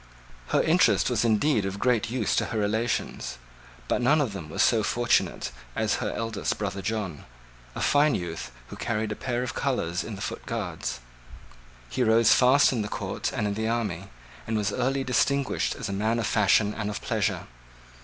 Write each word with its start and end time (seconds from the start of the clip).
Her 0.47 0.63
interest 0.63 1.11
was 1.11 1.23
indeed 1.23 1.63
of 1.63 1.77
great 1.77 2.09
use 2.09 2.35
to 2.37 2.45
her 2.45 2.57
relations: 2.57 3.37
but 3.87 4.01
none 4.01 4.19
of 4.19 4.33
them 4.33 4.49
was 4.49 4.63
so 4.63 4.81
fortunate 4.81 5.51
as 5.75 5.97
her 5.97 6.11
eldest 6.11 6.57
brother 6.57 6.81
John, 6.81 7.23
a 7.75 7.81
fine 7.81 8.15
youth, 8.15 8.49
who 8.69 8.75
carried 8.77 9.11
a 9.11 9.15
pair 9.15 9.43
of 9.43 9.53
colours 9.53 10.03
in 10.03 10.15
the 10.15 10.21
foot 10.21 10.47
guards. 10.47 11.01
He 11.87 12.01
rose 12.01 12.33
fast 12.33 12.73
in 12.73 12.81
the 12.81 12.87
court 12.87 13.31
and 13.31 13.45
in 13.45 13.53
the 13.53 13.67
army, 13.67 14.09
and 14.47 14.57
was 14.57 14.71
early 14.73 15.03
distinguished 15.03 15.75
as 15.75 15.87
a 15.87 15.93
man 15.93 16.17
of 16.17 16.25
fashion 16.25 16.73
and 16.73 16.89
of 16.89 16.99
pleasure. 17.03 17.45